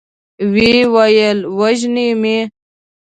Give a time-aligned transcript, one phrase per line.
[0.53, 2.37] ويې ويل: وژني مې؟